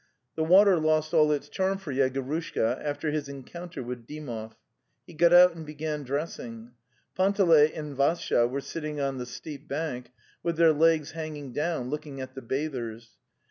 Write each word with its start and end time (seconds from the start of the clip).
'The 0.35 0.43
water 0.43 0.79
lost 0.79 1.13
all 1.13 1.31
its 1.31 1.47
charm 1.47 1.77
for 1.77 1.93
Yegorushka 1.93 2.83
after 2.83 3.11
his 3.11 3.29
encounter 3.29 3.83
with 3.83 4.07
Dymov. 4.07 4.53
He 5.05 5.13
got 5.13 5.31
out 5.31 5.53
and 5.53 5.63
began 5.63 6.01
dressing. 6.01 6.71
Panteley 7.15 7.71
and 7.75 7.95
Vassya 7.95 8.47
were 8.49 8.61
sitting 8.61 8.99
on 8.99 9.19
the 9.19 9.27
steep 9.27 9.67
bank, 9.67 10.09
with 10.41 10.57
their 10.57 10.73
legs 10.73 11.11
hanging 11.11 11.53
down, 11.53 11.91
looking 11.91 12.19
at 12.19 12.33
the 12.33 12.41
bathers. 12.41 13.11